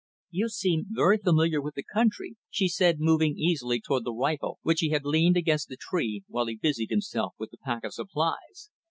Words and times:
"You 0.31 0.49
seem 0.49 0.85
very 0.89 1.19
familiar 1.19 1.61
with 1.61 1.75
the 1.75 1.83
country," 1.83 2.35
she 2.49 2.67
said, 2.67 2.99
moving 2.99 3.37
easily 3.37 3.79
toward 3.79 4.03
the 4.03 4.11
rifle 4.11 4.57
which 4.63 4.79
he 4.79 4.89
had 4.89 5.05
leaned 5.05 5.37
against 5.37 5.69
a 5.69 5.77
tree, 5.79 6.23
while 6.27 6.47
he 6.47 6.55
busied 6.55 6.89
himself 6.89 7.35
with 7.37 7.51
the 7.51 7.57
pack 7.59 7.83
of 7.83 7.93
supplies. 7.93 8.71